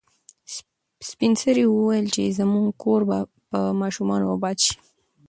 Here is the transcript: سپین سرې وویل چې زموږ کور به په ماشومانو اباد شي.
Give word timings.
سپین 1.09 1.33
سرې 1.41 1.63
وویل 1.69 2.07
چې 2.15 2.33
زموږ 2.39 2.65
کور 2.83 3.01
به 3.09 3.17
په 3.49 3.59
ماشومانو 3.81 4.25
اباد 4.35 4.57
شي. 4.65 4.77